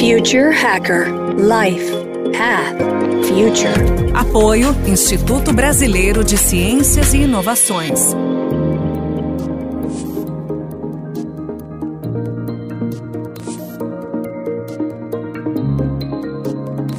[0.00, 1.92] Future Hacker Life
[2.32, 2.78] Path
[3.26, 4.14] Future.
[4.14, 8.14] Apoio Instituto Brasileiro de Ciências e Inovações.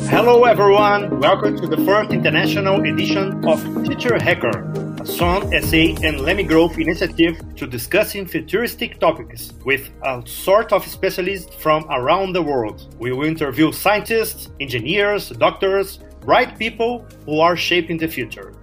[0.08, 1.20] Hello, everyone.
[1.20, 4.71] Welcome to the first international edition of Future Hacker,
[5.02, 10.86] a SON, SA, and Lemmy Growth initiative to discussing futuristic topics with a sort of
[10.86, 12.94] specialists from around the world.
[13.00, 18.54] We will interview scientists, engineers, doctors, bright people who are shaping the future.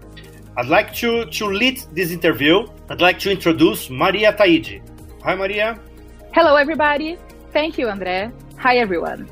[0.56, 2.68] I'd like to, to lead this interview.
[2.88, 4.80] I'd like to introduce Maria Taidi.
[5.24, 5.80] Hi, Maria.
[6.34, 7.18] Hello, everybody.
[7.52, 8.30] Thank you, Andre.
[8.58, 9.28] Hi, everyone.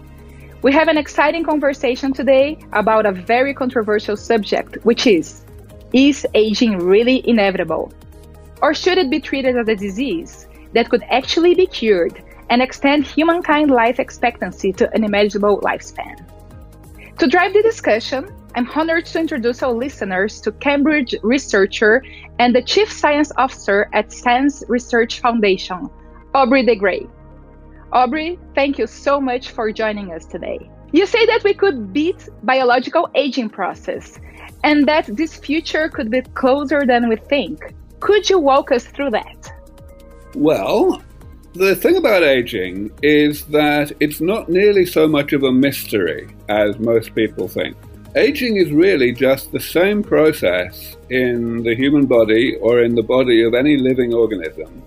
[0.63, 5.46] We have an exciting conversation today about a very controversial subject, which is
[5.93, 7.93] Is aging really inevitable?
[8.61, 13.07] Or should it be treated as a disease that could actually be cured and extend
[13.07, 16.25] humankind life expectancy to an imaginable lifespan?
[17.19, 22.03] To drive the discussion, I'm honored to introduce our listeners to Cambridge researcher
[22.39, 25.89] and the Chief Science Officer at SENS Research Foundation,
[26.35, 27.07] Aubrey de Grey.
[27.93, 30.71] Aubrey, thank you so much for joining us today.
[30.93, 34.19] You say that we could beat biological aging process
[34.65, 37.75] and that this future could be closer than we think.
[38.01, 39.53] Could you walk us through that?
[40.35, 41.03] Well,
[41.55, 46.79] the thing about aging is that it's not nearly so much of a mystery as
[46.79, 47.77] most people think.
[48.15, 53.43] Aging is really just the same process in the human body or in the body
[53.43, 54.83] of any living organism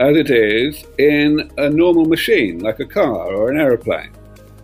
[0.00, 4.10] as it is in a normal machine, like a car or an aeroplane.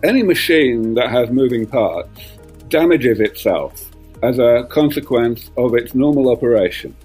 [0.03, 2.21] Any machine that has moving parts
[2.69, 3.91] damages itself
[4.23, 6.95] as a consequence of its normal operation.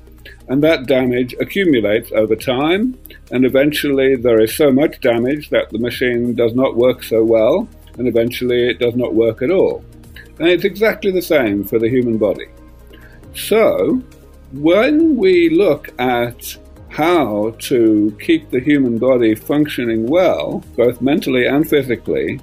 [0.49, 2.99] And that damage accumulates over time,
[3.31, 7.69] and eventually there is so much damage that the machine does not work so well,
[7.99, 9.85] and eventually it does not work at all.
[10.39, 12.47] And it's exactly the same for the human body.
[13.35, 14.03] So,
[14.53, 16.57] when we look at
[16.89, 22.41] how to keep the human body functioning well, both mentally and physically,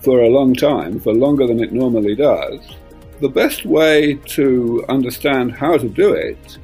[0.00, 2.60] for a long time, for longer than it normally does,
[3.20, 6.58] the best way to understand how to do it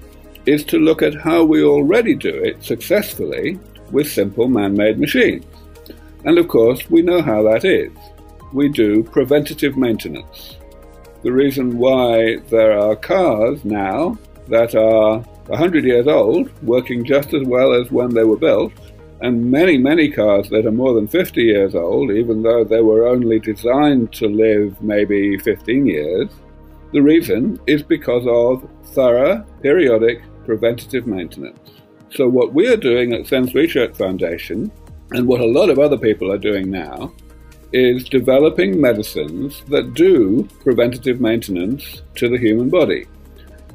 [0.46, 3.58] is to look at how we already do it successfully
[3.90, 5.44] with simple man made machines.
[6.24, 7.92] And of course, we know how that is.
[8.52, 10.56] We do preventative maintenance.
[11.22, 14.16] The reason why there are cars now
[14.48, 18.72] that are 100 years old, working just as well as when they were built,
[19.20, 23.06] and many, many cars that are more than 50 years old, even though they were
[23.06, 26.28] only designed to live maybe 15 years.
[26.92, 31.70] The reason is because of thorough, periodic, preventative maintenance.
[32.10, 34.70] So, what we are doing at SENS Research Foundation,
[35.10, 37.12] and what a lot of other people are doing now,
[37.72, 43.06] is developing medicines that do preventative maintenance to the human body.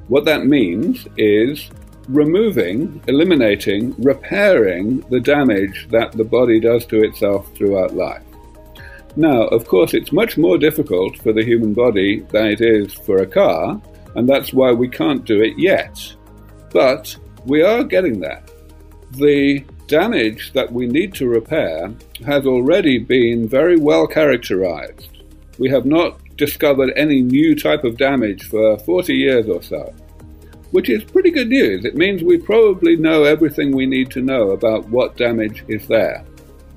[0.07, 1.69] What that means is
[2.11, 8.23] removing, eliminating, repairing the damage that the body does to itself throughout life.
[9.15, 13.17] Now, of course, it's much more difficult for the human body than it is for
[13.17, 13.81] a car,
[14.15, 16.15] and that's why we can't do it yet.
[16.71, 18.43] But we are getting there.
[19.11, 21.93] The damage that we need to repair
[22.25, 25.23] has already been very well characterized.
[25.59, 29.93] We have not discovered any new type of damage for 40 years or so
[30.71, 31.85] which is pretty good news.
[31.85, 36.25] It means we probably know everything we need to know about what damage is there.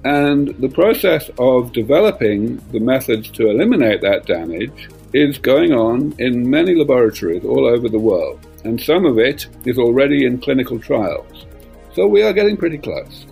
[0.05, 6.49] And the process of developing the methods to eliminate that damage is going on in
[6.49, 8.47] many laboratories all over the world.
[8.65, 11.47] And some of it is already in clinical trials.
[11.95, 13.27] So we are getting pretty close.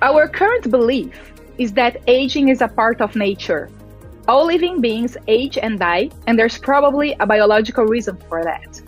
[0.00, 3.70] Our current belief is that aging is a part of nature.
[4.28, 8.80] All living beings age and die, and there's probably a biological reason for that.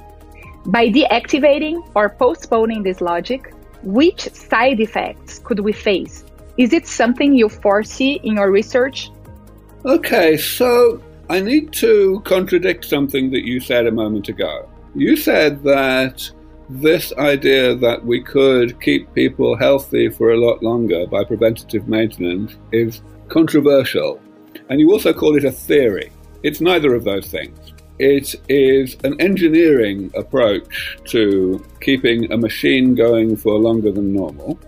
[0.66, 3.52] By deactivating or postponing this logic,
[3.82, 6.25] which side effects could we face?
[6.56, 9.10] Is it something you foresee in your research?
[9.84, 14.69] Okay, so I need to contradict something that you said a moment ago.
[14.94, 16.31] You said that
[16.70, 22.56] this idea that we could keep people healthy for a lot longer by preventative maintenance
[22.72, 24.20] is controversial.
[24.70, 26.10] And you also called it a theory.
[26.43, 27.58] It's neither of those things.
[27.99, 34.58] It is an engineering approach to keeping a machine going for longer than normal.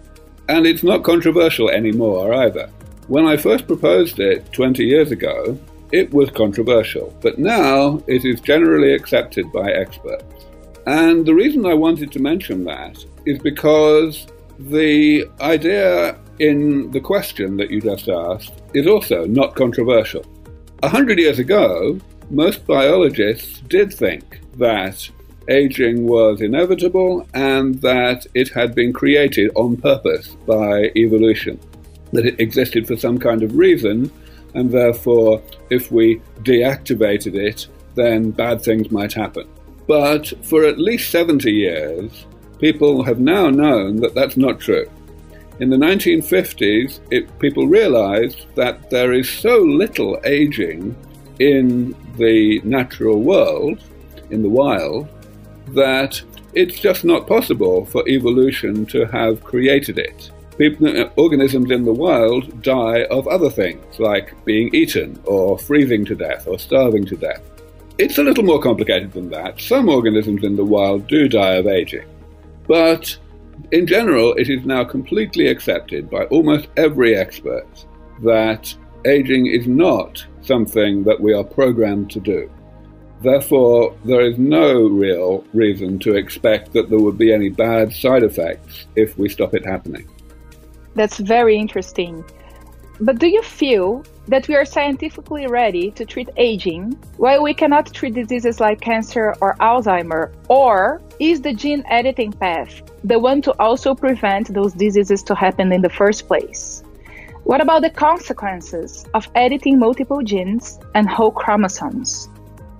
[0.48, 2.70] And it's not controversial anymore either.
[3.08, 5.58] When I first proposed it 20 years ago,
[5.92, 10.46] it was controversial, but now it is generally accepted by experts.
[10.86, 14.26] And the reason I wanted to mention that is because
[14.58, 20.24] the idea in the question that you just asked is also not controversial.
[20.82, 21.98] A hundred years ago,
[22.30, 25.08] most biologists did think that
[25.48, 31.58] aging was inevitable and that it had been created on purpose by evolution,
[32.12, 34.10] that it existed for some kind of reason,
[34.54, 39.48] and therefore, if we deactivated it, then bad things might happen.
[39.86, 42.26] But for at least 70 years,
[42.58, 44.90] people have now known that that's not true.
[45.60, 50.94] In the 1950s, it, people realized that there is so little aging
[51.38, 53.82] in the natural world,
[54.30, 55.08] in the wild,
[55.68, 56.20] that
[56.54, 60.30] it's just not possible for evolution to have created it.
[60.56, 66.14] People, organisms in the wild die of other things, like being eaten, or freezing to
[66.14, 67.42] death, or starving to death.
[67.98, 69.60] It's a little more complicated than that.
[69.60, 72.08] Some organisms in the wild do die of aging.
[72.66, 73.16] But
[73.72, 77.66] in general, it is now completely accepted by almost every expert
[78.22, 78.74] that
[79.04, 82.50] aging is not something that we are programmed to do.
[83.22, 88.22] Therefore, there is no real reason to expect that there would be any bad side
[88.22, 90.08] effects if we stop it happening.
[90.94, 92.24] That's very interesting.
[93.00, 97.92] But do you feel that we are scientifically ready to treat aging while we cannot
[97.92, 100.32] treat diseases like cancer or Alzheimer?
[100.48, 105.72] Or is the gene editing path the one to also prevent those diseases to happen
[105.72, 106.82] in the first place?
[107.46, 112.28] What about the consequences of editing multiple genes and whole chromosomes?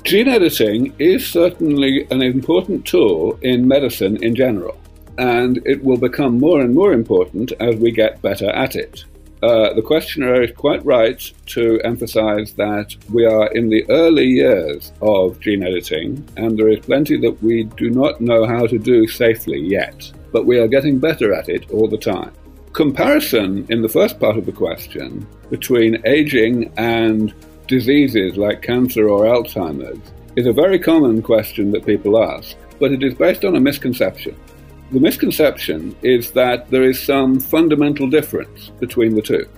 [0.03, 4.77] Gene editing is certainly an important tool in medicine in general,
[5.19, 9.05] and it will become more and more important as we get better at it.
[9.41, 14.93] Uh, the questioner is quite right to emphasize that we are in the early years
[15.01, 19.07] of gene editing, and there is plenty that we do not know how to do
[19.07, 22.33] safely yet, but we are getting better at it all the time.
[22.77, 27.33] Comparison in the first part of the question between aging and
[27.67, 33.03] diseases like cancer or Alzheimer's is a very common question that people ask, but it
[33.03, 34.37] is based on a misconception.
[34.93, 39.49] The misconception is that there is some fundamental difference between the two.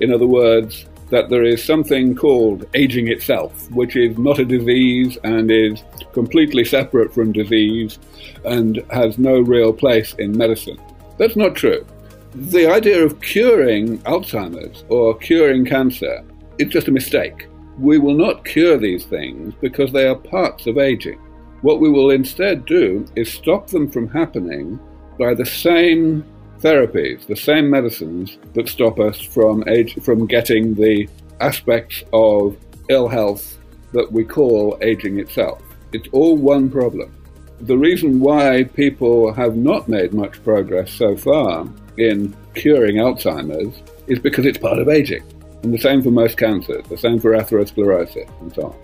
[0.00, 5.16] In other words, that there is something called aging itself, which is not a disease
[5.22, 8.00] and is completely separate from disease
[8.44, 10.80] and has no real place in medicine.
[11.18, 11.86] That's not true.
[12.36, 16.24] The idea of curing Alzheimer's or curing cancer
[16.58, 17.46] is just a mistake.
[17.78, 21.20] We will not cure these things because they are parts of aging.
[21.62, 24.80] What we will instead do is stop them from happening
[25.16, 26.24] by the same
[26.58, 31.08] therapies, the same medicines that stop us from age, from getting the
[31.38, 32.56] aspects of
[32.88, 33.58] ill health
[33.92, 35.62] that we call aging itself.
[35.92, 37.14] It's all one problem.
[37.60, 44.18] The reason why people have not made much progress so far in curing Alzheimer's is
[44.18, 45.22] because it's part of aging.
[45.62, 48.76] And the same for most cancers, the same for atherosclerosis, and so on.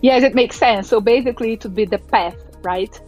[0.00, 0.88] Yes, it makes sense.
[0.88, 3.00] So basically, to be the path, right?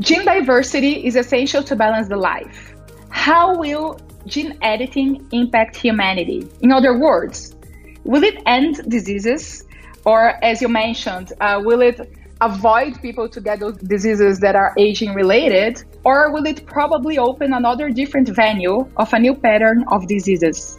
[0.00, 2.74] Gene diversity is essential to balance the life.
[3.10, 6.46] How will gene editing impact humanity?
[6.60, 7.56] In other words,
[8.04, 9.64] will it end diseases?
[10.06, 11.98] Or, as you mentioned, uh, will it
[12.40, 15.82] avoid people to get those diseases that are aging related?
[16.04, 20.78] Or will it probably open another different venue of a new pattern of diseases?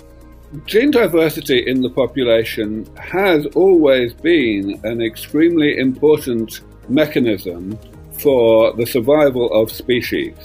[0.66, 7.80] Gene diversity in the population has always been an extremely important mechanism
[8.20, 10.36] for the survival of species.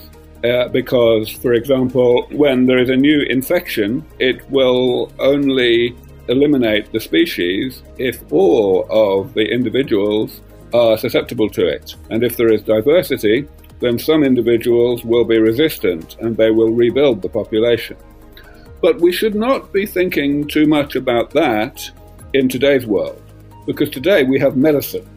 [0.45, 5.97] Uh, because, for example, when there is a new infection, it will only
[6.29, 10.41] eliminate the species if all of the individuals
[10.73, 11.95] are susceptible to it.
[12.11, 13.49] And if there is diversity,
[13.81, 17.97] then some individuals will be resistant and they will rebuild the population.
[18.81, 21.91] But we should not be thinking too much about that
[22.35, 23.23] in today's world,
[23.67, 25.09] because today we have medicine.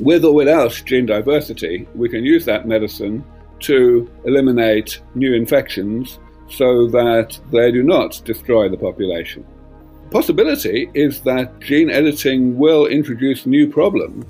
[0.00, 3.24] With or without gene diversity, we can use that medicine
[3.60, 6.18] to eliminate new infections
[6.48, 9.44] so that they do not destroy the population.
[10.04, 14.24] The possibility is that gene editing will introduce new problems,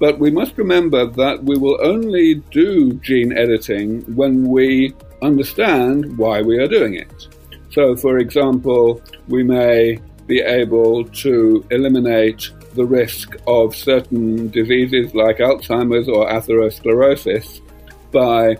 [0.00, 6.40] but we must remember that we will only do gene editing when we understand why
[6.40, 7.28] we are doing it.
[7.70, 15.36] So, for example, we may be able to eliminate the risk of certain diseases like
[15.38, 17.60] Alzheimer's or atherosclerosis
[18.10, 18.56] by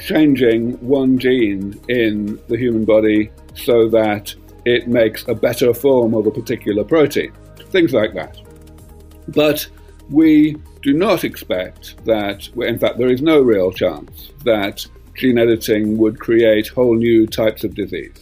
[0.00, 4.34] changing one gene in the human body so that
[4.66, 7.32] it makes a better form of a particular protein.
[7.70, 8.36] Things like that.
[9.28, 9.66] But
[10.10, 14.86] we do not expect that, in fact, there is no real chance that
[15.16, 18.12] gene editing would create whole new types of disease.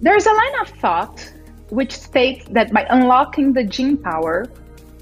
[0.00, 1.32] There's a line of thought
[1.70, 4.46] which states that by unlocking the gene power,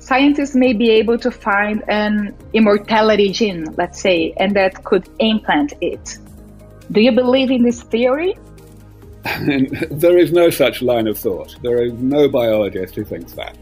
[0.01, 5.73] scientists may be able to find an immortality gene, let's say, and that could implant
[5.81, 6.19] it.
[6.91, 8.37] Do you believe in this theory?
[9.91, 11.57] there is no such line of thought.
[11.63, 13.57] There is no biologist who thinks that.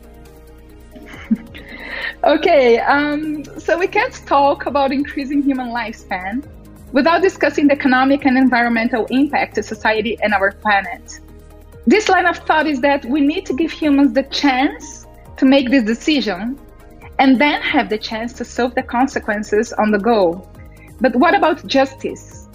[2.25, 6.45] Okay, um, so we can't talk about increasing human lifespan
[6.93, 11.21] without discussing the economic and environmental impact to society and our planet.
[11.87, 15.71] This line of thought is that we need to give humans the chance to make
[15.71, 16.59] this decision
[17.19, 20.49] and then have the chance to solve the consequences on the go.
[21.01, 22.49] But what about justice?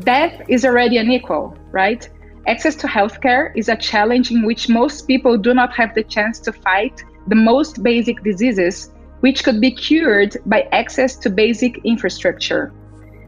[0.00, 2.08] Death is already unequal, right?
[2.46, 6.40] Access to healthcare is a challenge in which most people do not have the chance
[6.40, 12.72] to fight the most basic diseases, which could be cured by access to basic infrastructure.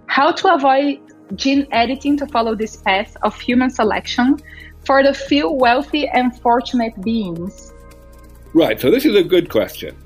[0.07, 1.01] How to avoid
[1.37, 4.39] gene editing to follow this path of human selection
[4.85, 7.73] for the few wealthy and fortunate beings?
[8.53, 9.97] Right, so this is a good question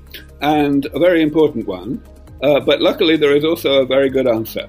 [0.41, 2.01] and a very important one,
[2.41, 4.67] uh, but luckily there is also a very good answer.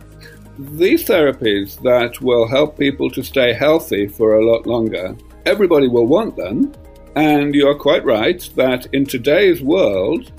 [0.59, 6.07] These therapies that will help people to stay healthy for a lot longer, everybody will
[6.07, 6.73] want them,
[7.17, 10.33] and you're quite right that in today's world,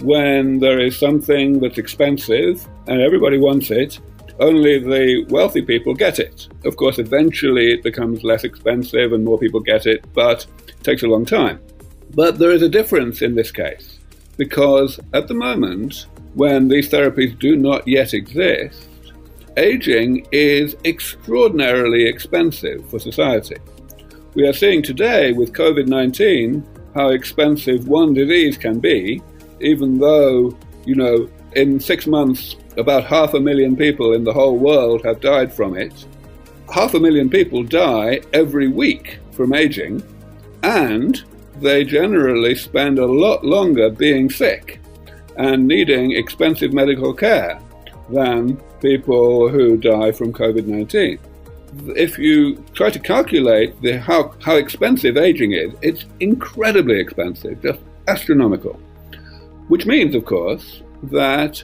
[0.00, 3.98] when there is something that's expensive and everybody wants it,
[4.40, 6.48] only the wealthy people get it.
[6.64, 11.02] Of course, eventually it becomes less expensive and more people get it, but it takes
[11.02, 11.60] a long time.
[12.14, 13.98] But there is a difference in this case,
[14.36, 18.86] because at the moment, when these therapies do not yet exist,
[19.56, 23.56] aging is extraordinarily expensive for society.
[24.38, 26.64] We are seeing today with COVID 19
[26.94, 29.20] how expensive one disease can be,
[29.60, 34.56] even though, you know, in six months about half a million people in the whole
[34.56, 36.06] world have died from it.
[36.72, 40.04] Half a million people die every week from aging,
[40.62, 41.20] and
[41.56, 44.80] they generally spend a lot longer being sick
[45.36, 47.58] and needing expensive medical care
[48.08, 51.18] than people who die from COVID 19.
[51.96, 57.80] If you try to calculate the, how, how expensive aging is, it's incredibly expensive, just
[58.06, 58.74] astronomical.
[59.68, 61.62] Which means, of course, that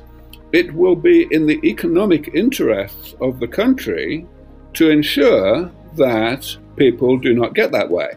[0.52, 4.26] it will be in the economic interests of the country
[4.74, 8.12] to ensure that people do not get that way.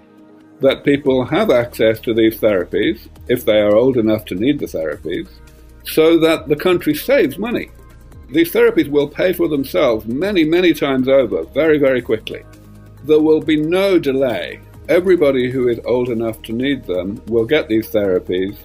[0.60, 4.66] That people have access to these therapies, if they are old enough to need the
[4.66, 5.28] therapies,
[5.86, 7.70] so that the country saves money.
[8.30, 12.44] These therapies will pay for themselves many, many times over very, very quickly.
[13.06, 14.60] There will be no delay.
[14.90, 18.58] Everybody who is old enough to need them will get these therapies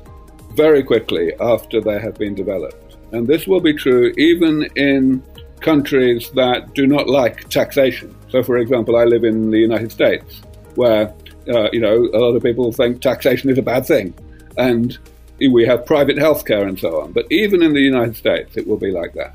[0.54, 2.96] very quickly after they have been developed.
[3.12, 5.22] And this will be true even in
[5.60, 8.14] countries that do not like taxation.
[8.28, 10.42] So, for example, I live in the United States,
[10.74, 11.14] where
[11.48, 14.14] uh, you know a lot of people think taxation is a bad thing,
[14.56, 14.98] and
[15.40, 17.12] we have private health care and so on.
[17.12, 19.34] But even in the United States, it will be like that.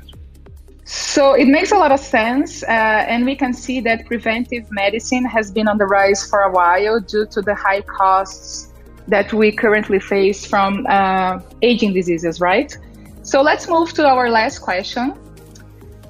[1.18, 5.24] So it makes a lot of sense, uh, and we can see that preventive medicine
[5.24, 8.72] has been on the rise for a while due to the high costs
[9.08, 12.78] that we currently face from uh, aging diseases, right?
[13.24, 15.18] So let's move to our last question.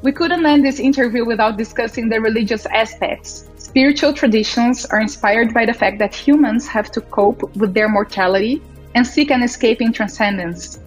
[0.03, 3.49] We couldn't end this interview without discussing the religious aspects.
[3.57, 8.61] Spiritual traditions are inspired by the fact that humans have to cope with their mortality
[8.95, 10.81] and seek an escape in transcendence.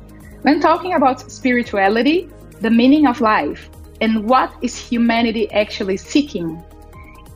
[0.43, 3.67] When talking about spirituality, the meaning of life,
[4.01, 6.61] and what is humanity actually seeking?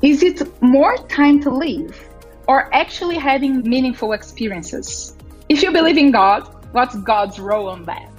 [0.01, 2.09] Is it more time to live
[2.47, 5.15] or actually having meaningful experiences?
[5.47, 6.41] If you believe in God,
[6.73, 8.11] what's God's role on that?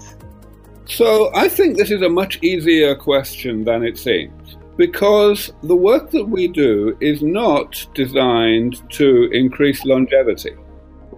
[0.87, 6.11] So I think this is a much easier question than it seems because the work
[6.11, 10.55] that we do is not designed to increase longevity.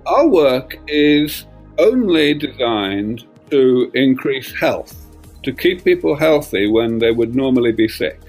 [0.07, 1.45] Our work is
[1.79, 5.08] only designed to increase health,
[5.43, 8.21] to keep people healthy when they would normally be sick.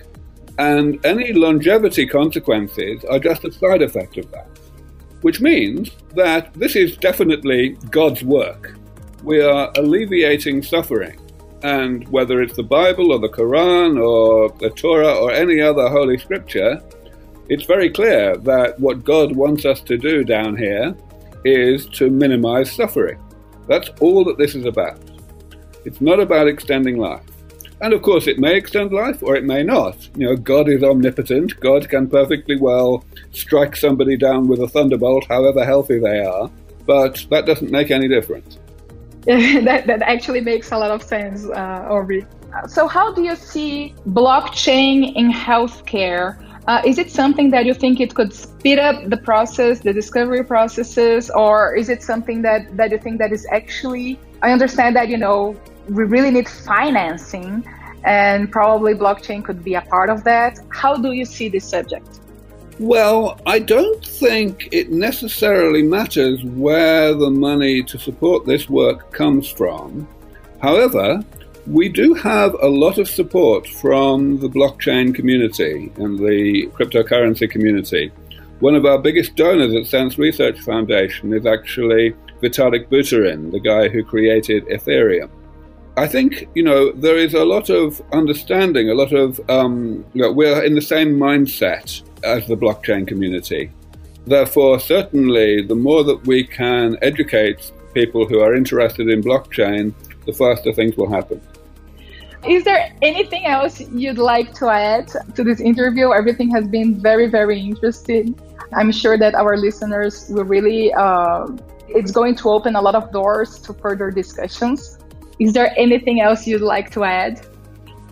[0.57, 4.47] And any longevity consequences are just a side effect of that,
[5.21, 8.75] which means that this is definitely God's work.
[9.23, 11.19] We are alleviating suffering
[11.63, 16.17] and whether it's the Bible or the Quran or the Torah or any other holy
[16.17, 16.81] scripture,
[17.49, 20.95] it's very clear that what God wants us to do down here
[21.43, 23.19] is to minimize suffering.
[23.67, 24.99] That's all that this is about.
[25.85, 27.23] It's not about extending life.
[27.81, 29.95] And of course, it may extend life or it may not.
[30.17, 31.59] You know, God is omnipotent.
[31.61, 36.51] God can perfectly well strike somebody down with a thunderbolt, however healthy they are,
[36.85, 38.57] but that doesn't make any difference.
[39.25, 42.01] that, that actually makes a lot of sense, uh.
[42.67, 47.99] So, how do you see blockchain in healthcare Uh, is it something that you think
[47.99, 52.91] it could speed up the process, the discovery processes, or is it something that, that
[52.91, 54.19] you think that is actually?
[54.41, 55.55] I understand that you know
[55.89, 57.65] we really need financing,
[58.03, 60.59] and probably blockchain could be a part of that.
[60.69, 62.19] How do you see this subject?
[62.79, 69.49] Well, I don't think it necessarily matters where the money to support this work comes
[69.49, 70.07] from.
[70.61, 71.21] However,
[71.67, 78.11] we do have a lot of support from the blockchain community and the cryptocurrency community.
[78.61, 83.89] One of our biggest donors at SENS Research Foundation is actually Vitalik Buterin, the guy
[83.89, 85.29] who created Ethereum.
[85.97, 90.21] I think, you know, there is a lot of understanding, a lot of, um, you
[90.21, 93.71] know, we're in the same mindset as the blockchain community.
[94.25, 99.93] Therefore, certainly, the more that we can educate people who are interested in blockchain,
[100.25, 101.41] the faster things will happen.
[102.47, 106.13] Is there anything else you'd like to add to this interview?
[106.13, 108.39] Everything has been very, very interesting.
[108.71, 111.47] I'm sure that our listeners will really, uh,
[111.95, 114.97] it's going to open a lot of doors to further discussions.
[115.39, 117.45] Is there anything else you'd like to add?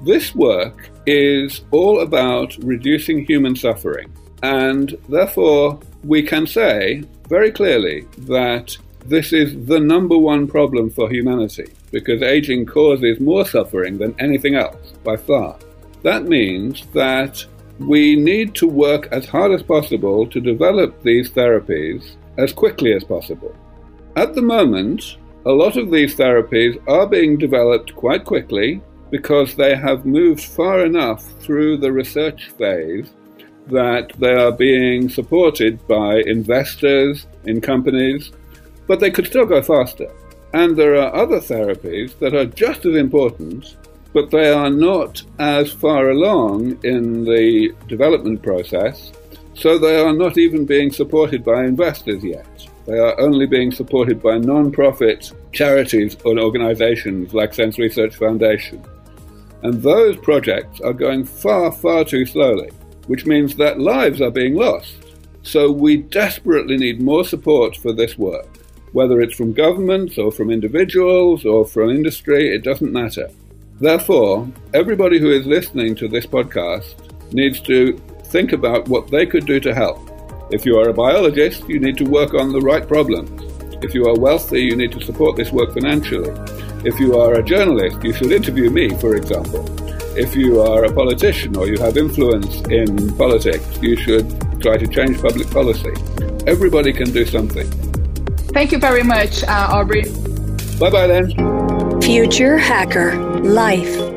[0.04, 4.12] This work is all about reducing human suffering.
[4.44, 11.10] And therefore, we can say very clearly that this is the number one problem for
[11.10, 15.58] humanity because aging causes more suffering than anything else by far.
[16.04, 17.44] That means that
[17.80, 23.04] we need to work as hard as possible to develop these therapies as quickly as
[23.04, 23.56] possible.
[24.18, 28.82] At the moment, a lot of these therapies are being developed quite quickly
[29.12, 33.12] because they have moved far enough through the research phase
[33.68, 38.32] that they are being supported by investors in companies
[38.88, 40.12] but they could still go faster.
[40.52, 43.76] And there are other therapies that are just as important,
[44.14, 49.12] but they are not as far along in the development process,
[49.54, 52.68] so they are not even being supported by investors yet.
[52.88, 58.84] They are only being supported by non-profits, charities or organizations like SENS Research Foundation.
[59.64, 62.70] And those projects are going far, far too slowly,
[63.08, 64.96] which means that lives are being lost.
[65.44, 68.58] So we desperately need more support for this work
[68.98, 73.30] whether it's from governments or from individuals or from industry, it doesn't matter.
[73.80, 76.96] Therefore, everybody who is listening to this podcast
[77.32, 80.07] needs to think about what they could do to help.
[80.50, 83.30] If you are a biologist, you need to work on the right problems.
[83.84, 86.32] If you are wealthy, you need to support this work financially.
[86.86, 89.66] If you are a journalist, you should interview me, for example.
[90.18, 94.26] If you are a politician or you have influence in politics, you should
[94.62, 95.92] try to change public policy.
[96.48, 97.70] Everybody can do something.
[98.54, 100.06] Thank you very much, uh, Aubrey.
[100.80, 102.02] Bye bye then.
[102.02, 104.17] Future Hacker Life